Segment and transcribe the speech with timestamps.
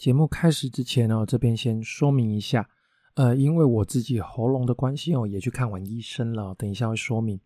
[0.00, 2.66] 节目开始之前呢，这边先说明一下，
[3.16, 7.38] 呃，因为我自己喉咙的关系哦，也去看完医生了，等一下会说明。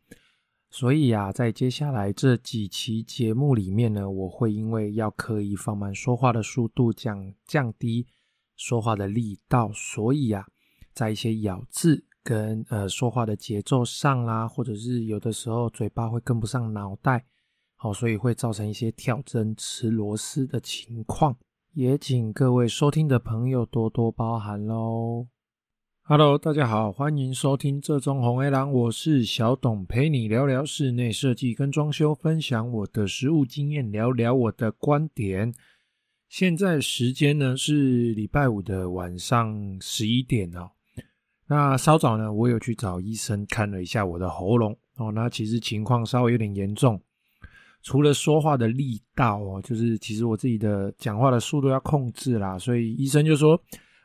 [0.70, 8.06] 所以啊，在接下来这几期节目里面呢，我会因为要刻意放慢说话的速度，降降低
[8.54, 10.46] 说话的力道，所以啊，
[10.92, 17.26] 在一些咬字跟呃说话的节奏上啦，或者是有的时候嘴巴会跟不上脑袋，
[17.74, 21.36] 好，所以会造成一些跳针吃螺丝的情况。
[21.74, 25.26] 也请各位收听的朋友多多包涵喽。
[26.02, 35.52] Hello，大家好，欢迎收听这中红 A 郎，我是小董，陪你聊聊室内设计跟装修，分享我的实务经验，聊聊我的观点。
[36.28, 40.70] 现在时间呢是礼拜五的晚上十一点哦。
[41.48, 47.02] 那稍早呢，我有去找医生看了一下我的喉咙哦，那其实情况稍微有点严重。
[47.84, 53.60] 除了说话的力道哦，就是其实我自己的讲话的速度要控制啦，所以医生就说，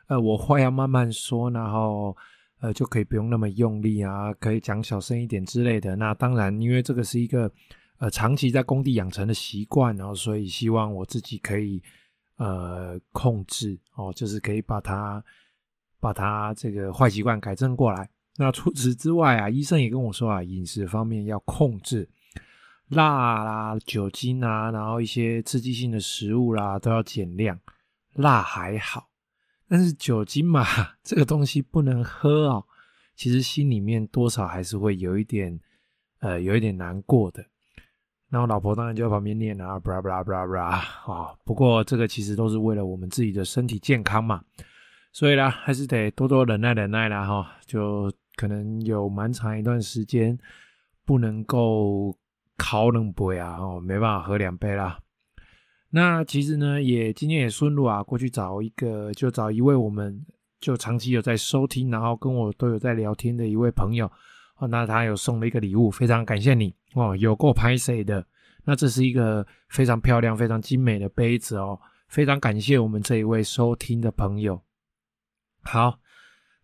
[0.06, 2.14] 呃，我话要慢慢说，然后
[2.60, 5.96] 呃就可以不用那么用力啊，可以讲小声一点之类的。
[5.96, 7.50] 那当然，因为这个是一个
[7.96, 11.82] 呃长期在工地养成的习惯，然后所以希望我自己可以
[12.36, 15.24] 呃控制哦，就是可以把它
[15.98, 18.06] 把它这个坏习惯改正过来。
[18.36, 22.06] 那除此之外啊，医生也跟我说啊，饮食方面要控制。
[22.90, 27.58] 辣啦、酒精啊，然后一些刺激性的食物啦，都要减量。
[28.14, 29.08] 辣还好，
[29.68, 30.64] 但是酒精嘛，
[31.04, 32.66] 这个东西不能喝哦。
[33.14, 35.60] 其实心里面多少还是会有一点，
[36.18, 37.44] 呃，有一点难过的。
[38.28, 41.32] 那我老婆当然就在旁边念啊，布拉布拉布拉布拉啊。
[41.44, 44.42] 不过这个其实都是为了我们自己的身体健康嘛，
[45.12, 47.56] 所以啦，还是得多多忍耐忍耐啦哈。
[47.64, 50.36] 就可能有蛮长一段时间
[51.04, 52.18] 不能够。
[52.62, 55.00] 烤两杯啊，哦，没办法喝两杯啦。
[55.88, 60.24] 那其实呢，也今天也顺路啊，过去找一个，就找一位我们
[60.60, 64.04] 就长期有在收听，然后跟我都有在聊天的一位朋友
[64.58, 64.68] 哦。
[64.68, 68.24] 那他有送了一个礼物，非常感谢你哦，有够拍谢的。
[68.64, 74.62] 那这是一个非常漂亮、非常精美的杯子哦，非常感谢我们这一位收听的朋友。
[75.62, 75.98] 好。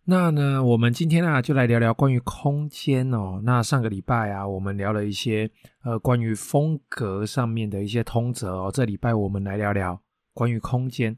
[0.09, 3.41] 那呢，我们今天啊，就来聊聊关于空间哦。
[3.43, 5.51] 那上个礼拜啊，我们聊了一些
[5.83, 8.71] 呃关于风格上面的一些通则哦。
[8.73, 10.01] 这礼拜我们来聊聊
[10.33, 11.13] 关于空间。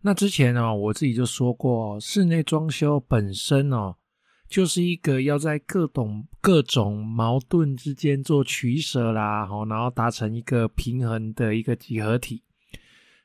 [0.00, 3.94] 那之前呢，我自己就说过，室内装修本身哦，
[4.48, 12.42] 就是一个要在各种各种矛盾之间做取舍啦，哦，然后达成一个平衡的一个集合体。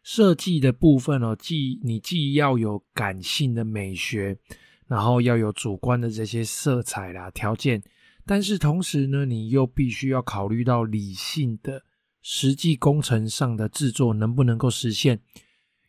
[0.03, 4.37] 设计的部分哦，既你既要有感性的美学。
[4.93, 7.81] 然后要有主观的这些色彩啦条件，
[8.27, 11.81] 但是同时呢，你又必须要考虑到理性的
[12.21, 15.19] 实际工程上的制作能不能够实现，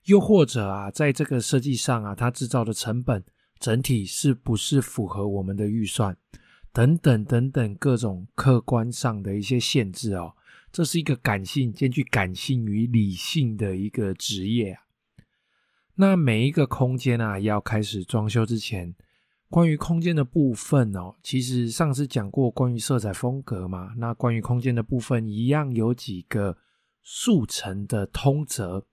[0.06, 3.22] 又或者啊，在这个设计上啊，它制造的成本
[3.58, 6.16] 整体是不是符合我们的预算，
[6.72, 10.32] 等等等等各种客观上的一些限制哦，
[10.72, 14.83] 这是一个感性兼具感性与理性的一个职业啊。
[15.96, 18.94] 那每一个空间啊，要开始装修之前，
[19.48, 23.92] 关于空间的部分哦，其实上次讲过关于色彩风格嘛。
[23.96, 26.56] 那关于空间的部分，一样有几个
[27.04, 28.84] 速成的通则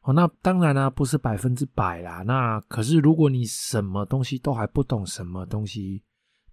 [0.00, 0.14] 哦。
[0.14, 2.22] 那当然啦、不是百分之百啦。
[2.22, 6.02] 那可是如果你什么东西都还不懂，什么东西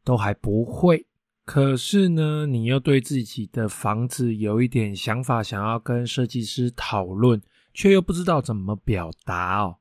[0.03, 1.05] 都还不会，
[1.45, 7.41] 可是呢，你又对自己的房子有一点想法，想要跟设计师讨论，
[7.73, 9.77] 却又不知道怎么表达哦。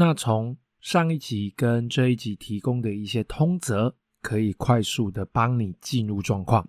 [0.00, 6.68] 那从上一集跟这一集提供的一些通则，可以快速的帮你进入状况。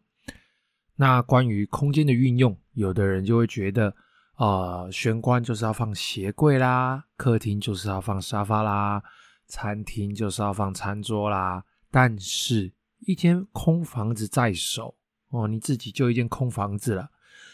[0.95, 3.95] 那关于空间的运用，有的人就会觉得，
[4.38, 9.03] 呃，玄关就是要放鞋柜啦，客厅就是要放沙发啦，
[9.46, 11.63] 餐厅就是要放餐桌啦。
[11.91, 14.96] 但是，一间空房子在手，
[15.29, 17.11] 哦，你自己就一间空房子了，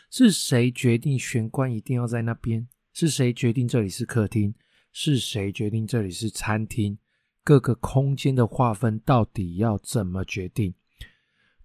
[0.09, 2.65] 是谁决定玄关一定要在那边？
[2.93, 4.55] 是谁决定这里是客厅？
[4.97, 6.97] 是谁决定这里是餐厅？
[7.43, 10.73] 各个空间的划分到底要怎么决定？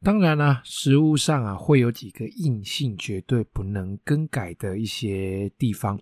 [0.03, 5.97] 当然啦、啊，实务上啊会有几个硬性绝对不能更改的一些地方，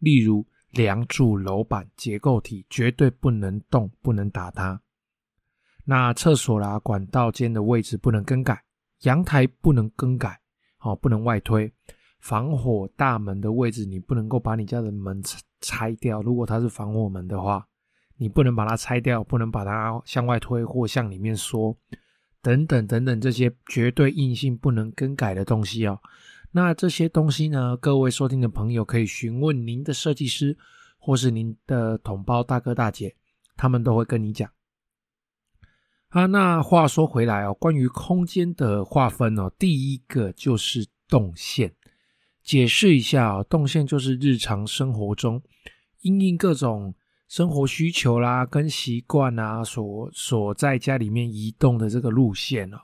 [0.00, 4.82] 例如梁柱、楼板、结构体绝对不能动，不能打它。
[5.84, 8.60] 那厕所啦、管道间的位置不能更改，
[9.02, 10.40] 阳台不能更改，
[10.80, 11.72] 哦，不能外推。
[12.18, 15.22] 防火大门的位置，你不能够把你家的门
[15.60, 16.22] 拆掉。
[16.22, 17.66] 如果它是防火门的话，
[18.16, 21.76] 你不能把它拆掉，不能把它向外推或向里面缩，
[22.40, 26.00] 等等等等，这些绝对硬性不能更改的东西哦。
[26.52, 30.56] 那这些东西呢，各位收听的朋友可以询问您的设计师，
[30.98, 33.14] 或是您的同胞大哥大姐，
[33.56, 34.50] 他们都会跟你讲。
[36.08, 41.74] 啊，那话说回来哦，关于空间的划分哦，第一个就是动线。
[42.46, 45.42] 解释一下哦，动线就是日常生活中
[46.00, 46.94] 因应各种
[47.28, 52.78] 生活需求啦、跟习惯啊，所所在家里面移动的这个路线哦。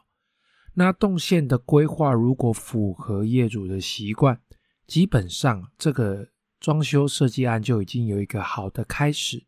[0.74, 4.38] 那动线的规划如果符合业主的习惯，
[4.86, 6.28] 基本上这个。
[6.62, 9.44] 装修设计案就已经有一个好的开始。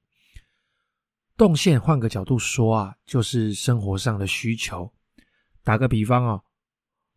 [1.36, 4.92] 动线换个角度说啊，就是生活上的需求。
[5.62, 6.42] 打个比方哦，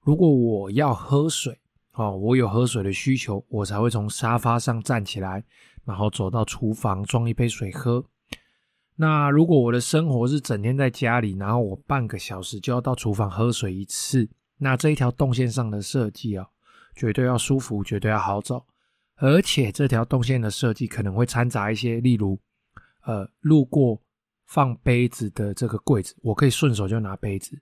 [0.02, 1.60] 如果我要喝水
[1.98, 5.44] 哦，我有喝水的需求，我才会从沙发上站起来，
[5.84, 8.06] 然后走到厨房装一杯水喝。
[8.96, 16.48] 那如果我的生活是整天在家里，然后我半个小时就要到厨房喝水一次，那这一条动线上的设计啊，
[16.96, 18.64] 绝对要舒服，绝对要好走。
[19.16, 22.40] 而且这条动线的设计可能会掺杂一些，例如，
[23.06, 24.00] 呃，路过
[24.46, 27.56] 放杯子的这个柜子，我可以顺手就拿杯子；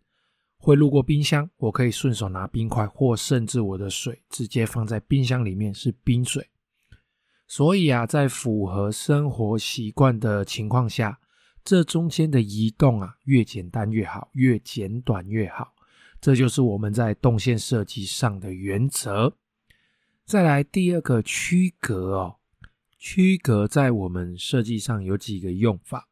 [0.66, 6.50] 会路过冰箱，我可以顺手拿冰块，或甚至我的水直接放在冰箱里面是冰水。
[7.48, 11.20] 所以啊，在符合生活习惯的情况下，
[11.64, 15.72] 这中间的移动啊，越简单越好，越简短越好。
[16.20, 19.38] 这就是我们在动线设计上的原则。
[20.26, 22.38] 再来第二个区隔哦，
[22.98, 26.10] 区隔在我们设计上有几个用法。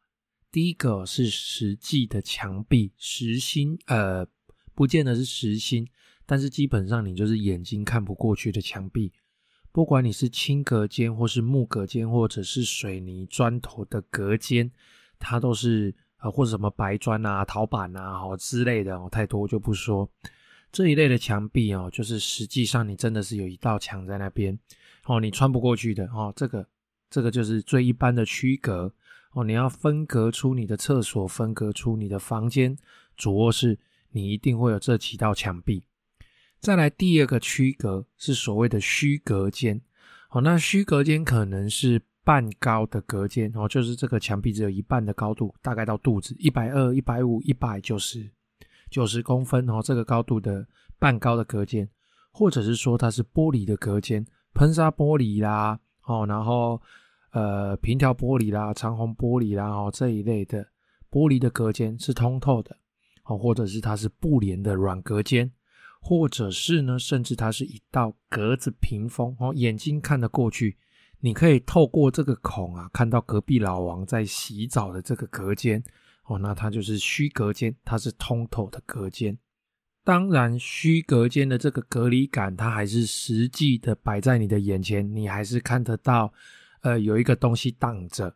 [0.52, 4.24] 第一个是实际的墙壁实心，呃，
[4.74, 5.86] 不见得是实心，
[6.26, 9.12] 但是基本上你就是眼睛看不过去的墙壁。
[9.72, 14.70] 不管你是轻隔间，或是木隔间，或者是水泥砖头的隔间，
[15.18, 20.08] 它都是呃，或者什么白砖啊、陶板啊，哦之类的哦，太多就不说。
[20.70, 24.56] 这一类的墙壁哦，就是实际上你真的是有一道墙在那边
[25.06, 26.32] 哦，你穿不过去的哦。
[26.34, 26.66] 这个
[27.10, 28.92] 这个就是最一般的区隔
[29.32, 32.76] 哦，你要分隔出你的厕所，分隔出你的房间、
[33.16, 33.78] 主卧室，
[34.14, 35.84] 你一定会有这几道墙壁。
[36.60, 39.78] 再来第二个区隔是所谓的虚隔间
[40.30, 48.30] 哦，那虚隔间可能是半高的隔间哦，就是这个墙壁只有一半的高度，大概到肚子，一百二、一百五、一百九十。
[48.90, 50.66] 九十公分哦，这个高度的
[50.98, 51.88] 半高的隔间，
[52.30, 54.24] 或者是说它是玻璃的隔间，
[54.54, 56.80] 喷砂玻璃啦，哦，然后
[57.32, 60.64] 呃平条玻璃啦、长虹玻璃啦，哦这一类的
[61.10, 62.76] 玻璃的隔间是通透的，
[63.24, 65.50] 哦，或者是它是布帘的软隔间，
[66.00, 70.76] 或者是呢，甚至它是一道格子屏风哦，眼睛看得过去，
[71.20, 75.82] 你可以透过这个孔啊，看到隔壁老王在洗澡的这个隔间。
[76.26, 79.36] 哦，那它就是虚隔间，它是通透的隔间。
[80.04, 86.32] 当然，虚隔间的这个隔离感，它还是实际的摆在你的眼前，你还是看得到，
[86.80, 88.34] 呃，有一个东西挡着。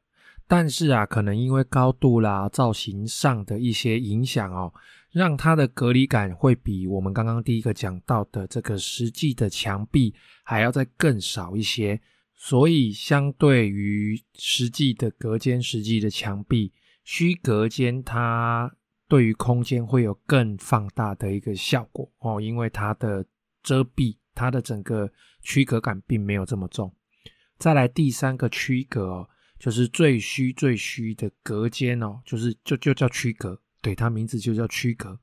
[0.48, 4.72] 但是啊，可能因为高度啦、造型上的一些影响哦，
[5.12, 12.00] 让它的隔离感会比我们刚刚第一个讲到的这个实际的墙壁还要再更少一些。
[12.34, 16.72] 所以，相对于实际的隔间、实际的墙壁。
[17.02, 18.70] 虚隔间，它
[19.08, 23.26] 对于空间会有更放大的一个效果哦，因为它的
[23.62, 25.10] 遮蔽，它的整个
[25.42, 26.94] 区隔感并没有这么重。
[27.58, 35.18] 再来第三个区隔哦，就是最虚最虚的隔间哦，就是就就叫区隔，对，它名字就叫区隔，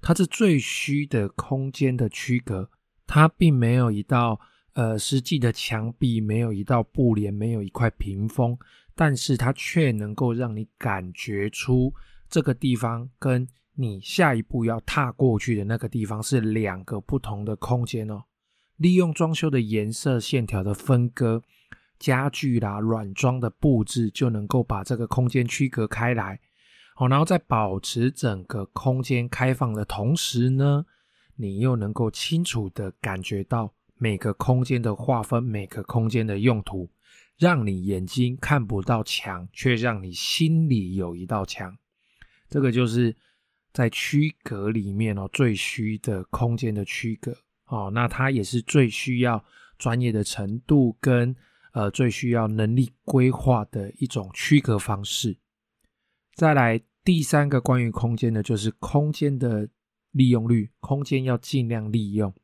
[0.00, 2.70] 它是最虚的空间的区隔，
[3.06, 4.40] 它并没有一道
[4.74, 8.56] 呃实际的墙壁，没有一道布帘，没有一块屏风。
[8.98, 11.92] 但是它却能够让你感觉出
[12.30, 18.24] 这个地方跟你下一步要踏过去的那个地方是两个不同的空间哦。
[18.78, 21.42] 利用装修的颜色线条的分割，
[21.98, 26.38] 家具啦、软装的布置，就能够把这个空间区隔开来。
[26.94, 30.84] 好，然后在保持整个空间开放的同时呢，
[31.34, 36.90] 你又能够清楚地感觉到每个空间的划分，每个空间的用途。
[37.38, 41.76] 让你眼睛看不到墙，却让你心里有一道墙。
[42.48, 43.14] 这个就是
[43.74, 47.36] 在区隔里面哦，最需的空间的区隔
[47.66, 47.90] 哦。
[47.92, 49.44] 那它也是最需要
[49.76, 51.36] 专业的程度跟
[51.76, 55.36] 呃最需要能力规划的一种区隔方式。
[56.34, 59.68] 再来第三个关于空间的，就是空间的
[60.12, 62.34] 利用率，空间要尽量利用。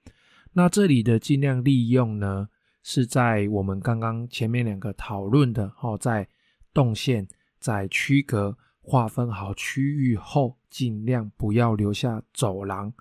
[0.52, 2.48] 那这里的尽量利用呢？
[2.84, 6.28] 是在我们刚刚前面两个讨论的哦，在
[6.74, 7.26] 动线
[7.60, 12.92] 在区隔划分好区域后，尽量不要留下走廊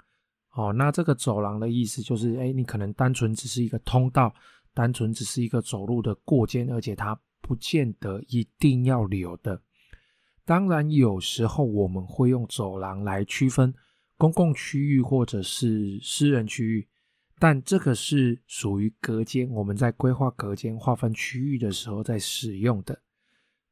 [0.51, 0.71] 哦。
[0.71, 4.31] 那这个走廊的意思就是，哎，你可能单纯只是一个通道，
[4.73, 9.61] 单纯只是一个走路的过间，而且它不见得一定要留的。
[10.45, 13.73] 当然，有时候我们会用走廊来区分
[14.17, 16.87] 公共区域或者是私人区域，
[17.39, 23.01] 但这个是属于隔间，我们在规划隔间划分区域的时候在使用的。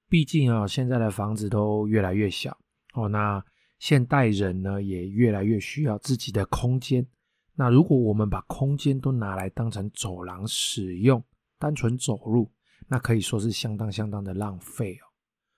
[0.08, 2.58] 毕竟啊，现在的房子都越来越小
[2.94, 3.44] 哦，那
[3.78, 7.06] 现代人呢也越来越需要自己的空间。
[7.60, 11.22] 那如果我们把空间都拿来当成走廊使用，
[11.58, 12.50] 单纯走路，
[12.88, 15.04] 那可以说是相当相当的浪费哦。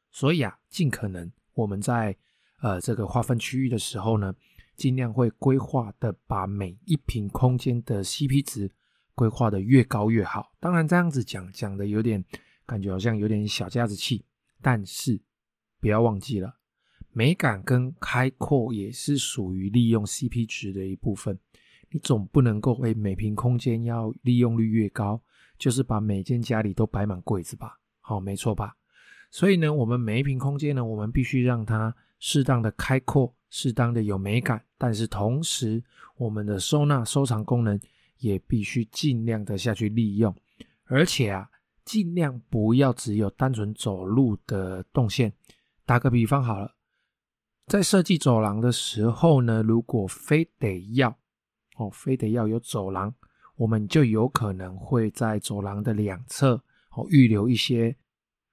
[0.09, 2.17] 所以啊，尽可能我们在
[2.61, 4.33] 呃这个划分区域的时候呢，
[4.75, 8.71] 尽量会规划的把每一坪空间的 CP 值
[9.13, 10.51] 规划的越高越好。
[10.59, 12.25] 当然这样子讲讲的有点
[12.65, 14.25] 感觉好像有点小家子气。
[14.59, 15.21] 但是
[15.79, 16.55] 不要忘记了，
[17.11, 21.37] 美感跟开阔也是属于利用 CP 值的一部分。
[21.91, 25.21] 你总不能够为每坪空间要利用率越高，
[25.57, 27.77] 就是把每间家里都摆满柜子吧？
[27.99, 28.75] 好，没错吧？
[29.29, 34.63] 所以呢，我们每一坪空间呢，我们必须让它适当的开阔，适当的有美感。
[34.77, 35.83] 但是同时，
[36.17, 37.79] 我们的收纳收藏功能
[38.19, 40.35] 也必须尽量的下去利用，
[40.85, 41.47] 而且啊。
[41.83, 45.33] 尽量不要只有单纯走路的动线。
[45.83, 46.75] 打个比方好了，
[47.65, 51.17] 在设计走廊的时候呢，如果非得要
[51.81, 53.13] 哦，非得要有走廊，
[53.55, 56.61] 我们就有可能会在走廊的两侧
[56.95, 57.95] 哦预留一些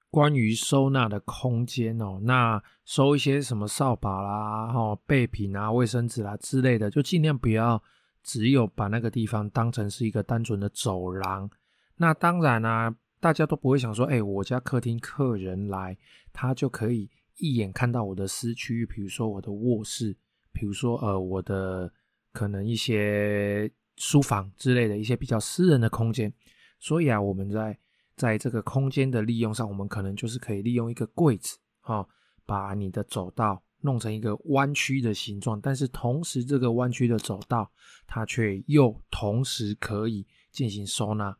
[0.09, 2.19] 关于收纳的空间哦。
[2.23, 7.81] 那收一些什么扫把啦、哦备品啊、卫生纸啦之类的，就尽量不要
[8.23, 11.49] 只有把那个地方当成是一个单纯的走廊。
[11.97, 12.95] 那当然啊。
[13.21, 15.97] 大家都不会想说，哎、我家客厅客人来，
[16.31, 20.15] 他就可以一眼看到我的私区域，比如说我的卧室，
[20.53, 21.91] 比如说呃我的
[22.31, 26.33] 可能一些书房之类的一些比较私人的空间。
[26.79, 27.77] 所以啊，我们在
[28.15, 32.09] 在这个空间的利用上，我们可能就是可以利用一个柜子，哈、哦，
[32.45, 37.71] 把你的走道弄成一个弯曲的形状，但是同时这个弯曲的走道，
[38.07, 41.37] 它却又同时可以进行收纳，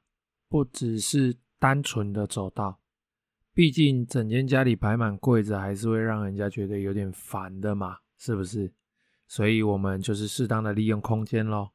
[0.47, 1.37] 不只是。
[1.61, 2.79] 单纯的走道，
[3.53, 8.71] 毕竟整间家里摆满柜子，还是会让人家觉得有点烦的嘛，是不是？
[9.29, 11.71] 所以我们就是适当的利用空间咯。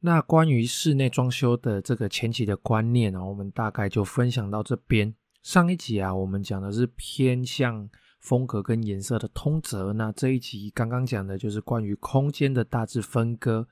[0.00, 5.14] 那关于室内装修的这个前期的观念呢，我们大概就分享到这边。
[5.42, 13.66] 上一集啊，我们讲的是偏向风格跟颜色的通则，那这一集刚刚讲的就是关于空间的大致分割。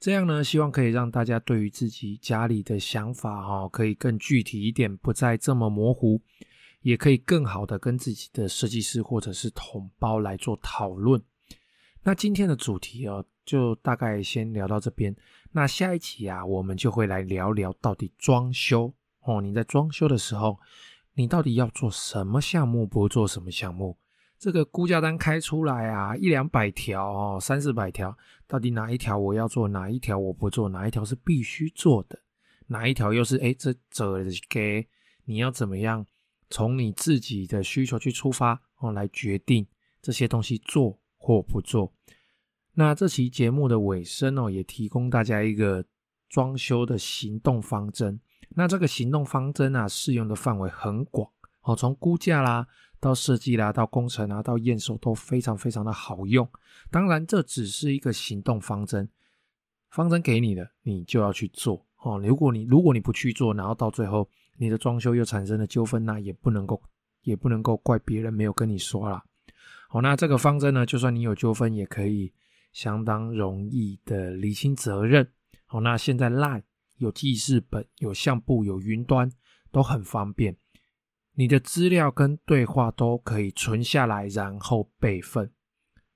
[0.00, 6.20] 这样呢，希望可以让大家对于自己家里的想法哈，可以更具体一点，不再这么模糊，
[6.82, 11.22] 也可以更好的跟自己的设计师或者是同胞来做讨论。
[12.06, 15.12] 那今天的主题哦，就大概先聊到这边。
[15.50, 20.56] 那下一期啊，我们就会来聊聊到底装修哦，你在装修的时候，
[21.14, 23.98] 你到底要做什么项目，不做什么项目？
[24.38, 32.16] 这个估价单开出来啊，一两百条哦，三四百条，到底哪一条我要做，哪一条我不做，哪一条是必须做的，
[32.68, 34.86] 哪一条又是哎这这给
[35.24, 36.06] 你要怎么样
[36.50, 39.66] 从你自己的需求去出发哦，来决定
[40.00, 41.92] 这些东西做或不做。
[42.74, 45.84] 那这期节目的尾声哦，也提供大家一个
[46.28, 48.20] 装修的行动方针。
[48.50, 51.28] 那这个行动方针啊，适用的范围很广
[51.62, 52.68] 哦，从估价啦。
[52.98, 56.48] 到设计啦，到工程啊，到验收都非常非常的好用。
[56.90, 59.08] 当然，这只是一个行动方针，
[59.90, 62.18] 方针给你的，你就要去做哦。
[62.20, 66.80] 如果你如果你不去做，然后到最后你的装修又产生了纠纷，那也不能够
[67.22, 69.22] 也不能够怪别人没有跟你说啦。
[69.88, 72.32] 好，那这个方针呢，就算你有纠纷，也可以
[72.72, 75.32] 相当容易的厘清责任。
[75.64, 76.62] 好，那现在 LINE
[76.96, 79.30] 有记事本、有相簿、有云端，
[79.70, 80.56] 都很方便。
[81.34, 85.52] 你的资料跟对话都可以存下来，然后备份。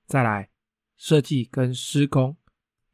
[0.05, 0.49] 再来，
[0.97, 2.35] 设计跟施工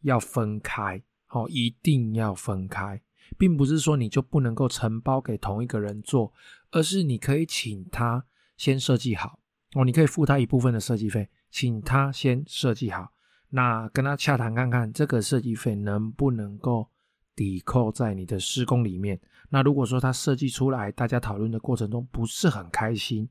[0.01, 3.01] 要分开，好，一定要分开，
[3.38, 6.34] 并不是说你就不能够承包给同一个人做，
[6.72, 8.25] 而是你可以请他
[8.57, 9.39] 先设计好，
[9.74, 13.12] 哦，你可以付他一部分的设计费，请他先设计好，
[13.50, 16.89] 那跟他洽谈看看，这个设计费能不能够
[17.36, 19.19] 抵扣在你的施工里面。
[19.50, 23.29] 那如果说他设计出来，大家讨论的过程中不是很开心，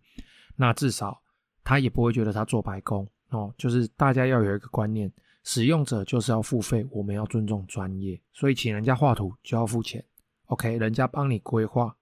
[0.56, 1.20] 那至少
[1.64, 3.52] 他也不会觉得他做白工哦。
[3.58, 5.10] 就是大家要有一个观念，
[5.42, 10.04] 使用者就是要付费，我们要尊重专业，所以请人家画图就要付钱
[10.46, 10.76] ，OK？
[10.76, 11.96] 人家帮你规划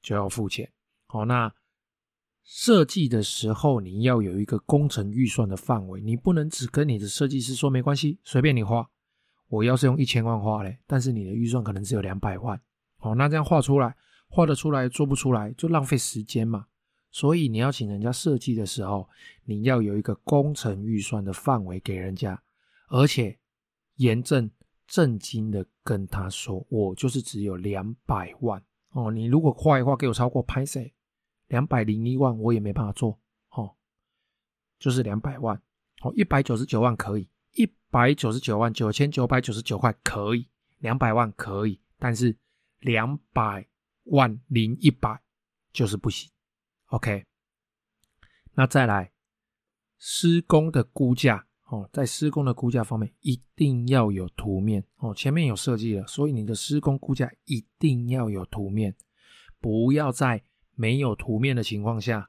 [0.00, 0.68] 就要付钱。
[1.06, 1.52] 好，那
[2.44, 8.88] 设计的时候你要有一个工程预算的范围，你不能只跟你的设计师说没关系，随便你画。
[9.48, 12.60] 我要是用一千万画嘞，但是你的预算可能只有两百万。
[12.98, 13.94] 哦，那这样画出来，
[14.28, 16.66] 画得出来做不出来就浪费时间嘛。
[17.10, 19.06] 所以你要请人家设计的时候，
[19.44, 22.42] 你要有一个工程预算的范围给人家，
[22.88, 23.38] 而且
[23.96, 24.50] 严正
[24.86, 29.10] 正经的跟他说，我就是只有两百万哦。
[29.10, 30.90] 你如果画一画给我超过拍谢
[31.52, 33.76] 两百零一万，我也没办法做哦，
[34.78, 35.60] 就是两百万
[36.00, 42.34] 哦，一百九十九万可以，一百九十九万九千九百九十九块可以，两百万可以，但是
[42.78, 43.68] 两百
[44.04, 45.20] 万零一百
[45.74, 46.30] 就是不行。
[46.86, 47.26] OK，
[48.54, 49.12] 那再来
[49.98, 58.96] 施工的估价哦，在施工的估价方面一定要有图面哦，前面有设计了，所以你的施工估价一定要有图面，
[59.60, 60.42] 不要在
[60.82, 62.28] 没有图面的情况下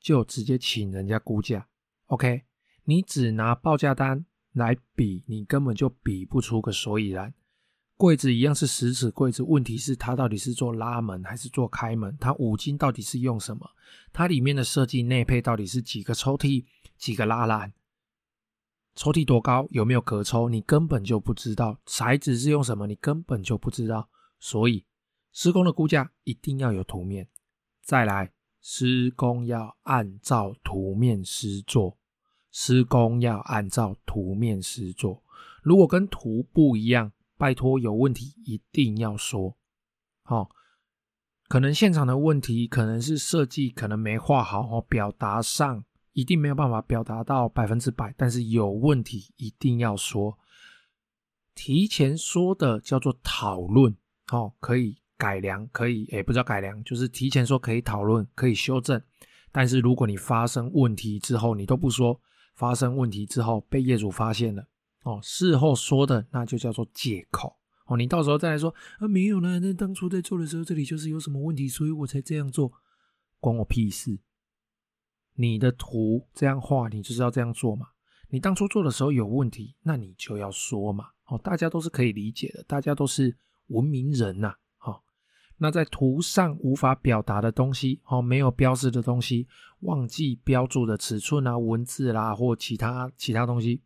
[0.00, 1.68] 就直接请人家估价。
[2.06, 2.44] OK，
[2.84, 7.34] 你只拿报价单来比，你根本就比不出个所以然。
[7.98, 12.16] 柜子一样是十尺柜子，问题是它到底是做拉门还是做开门？
[12.18, 13.70] 它五金到底是用什么？
[14.10, 16.64] 它里面的设计内配到底是几个抽屉、
[16.96, 17.74] 几个拉篮？
[18.94, 19.66] 抽屉多高？
[19.70, 20.48] 有没有隔抽？
[20.48, 21.78] 你根本就不知道。
[21.84, 22.86] 材质是用什么？
[22.86, 24.08] 你根本就不知道。
[24.40, 24.86] 所以
[25.32, 27.28] 施工的估价一定要有图面。
[27.86, 31.96] 再来，施工要按照图面施作。
[32.50, 35.22] 施工要按照图面施作。
[35.62, 39.56] 如果跟图不一样，拜托，有问题一定要说。
[40.24, 40.50] 好、哦，
[41.46, 50.36] 可能现场的问题，可能是设计可能没画好，哦，表达上一定没有办法表达到百分之百，但是有问题一定要说。
[51.54, 53.96] 提前说的叫做讨论，
[54.32, 59.00] 哦，可以改良，可以，诶，不叫改良，就是提前说可以讨论，可以修正。
[59.50, 62.20] 但是如果你发生问题之后，你都不说，
[62.54, 64.66] 发生问题之后被业主发现了。
[65.04, 67.56] 哦，事后说的那就叫做借口
[67.86, 67.96] 哦。
[67.96, 72.72] 你到时候再来说啊，没有呢，那当初在做的时候，这里就是有什么问题，所以我才这样做，
[73.40, 74.18] 关我屁事。
[75.34, 77.86] 你的图这样画，你就是要这样做嘛。
[78.28, 81.06] 你当初做的时候有问题，那你就要说嘛。
[81.26, 83.36] 哦，大家都是可以理解的，大家都是
[83.68, 84.54] 文明人呐。
[85.58, 89.46] 那在图上无法表达的东西，哦，没有标示的东西，
[89.80, 93.82] 忘记标注的尺寸啊、文字啦，或其他其他东西。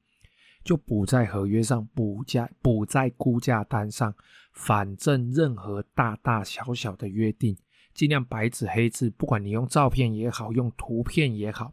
[0.63, 4.15] 就补在合约上，补价补在估价单上，
[4.53, 7.57] 反正任何大大小小的约定，
[7.95, 11.73] 尽量白纸黑字，不管你用照片也好，用图片也好，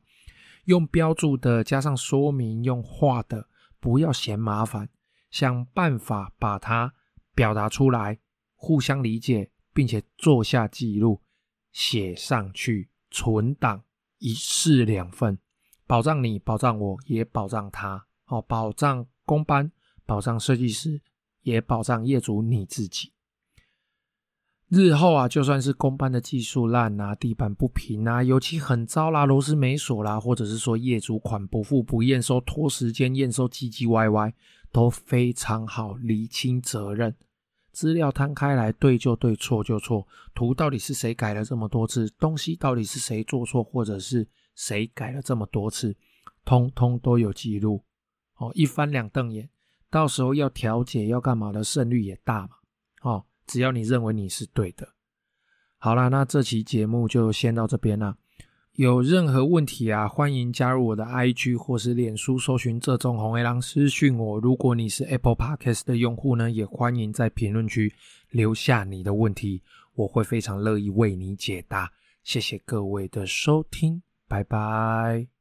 [0.65, 3.47] 用标注的加上说明，用画的，
[3.81, 4.87] 不要嫌麻烦，
[5.29, 6.93] 想办法把它
[7.35, 8.19] 表达出来，
[8.55, 11.21] 互相理解，并且做下记录，
[11.71, 13.83] 写上去，存档，
[14.17, 15.37] 一式两份，
[15.85, 18.07] 保障你，保障我，也保障他。
[18.25, 19.71] 好，保障工班，
[20.03, 20.99] 保障设计师，
[21.43, 23.13] 也保障业主你自己。
[24.67, 34.33] 日后啊，就算是工班的技术烂啊，地板不平啊，油漆很糟啦，螺丝没锁啦，或者是说业主款不付不验收，拖时间验收唧唧歪歪，
[34.71, 37.15] 都非常好厘清责任。
[37.77, 40.07] 资料摊开来，对就对，错就错。
[40.33, 42.09] 图到底是谁改了这么多次？
[42.17, 45.95] 东西到底是谁做错，或者是谁改了这么多次？
[46.43, 47.83] 通通都有记录。
[48.37, 49.47] 哦，一翻两瞪眼，
[49.91, 52.55] 到时候要调解要干嘛的胜率也大嘛。
[53.03, 54.95] 哦，只要你认为你是对的。
[55.77, 58.17] 好啦，那这期节目就先到这边啦。
[58.77, 64.39] 有任何问题啊，欢迎加入我的 IG 或是脸书，搜寻这种红黑狼私讯我。
[64.39, 67.91] 如果你是 Apple Podcast 的用户呢，也欢迎在评论区
[68.29, 69.63] 留下你的问题，
[69.95, 71.91] 我会非常乐意为你解答。
[72.23, 75.36] 谢谢各位的收听，拜拜。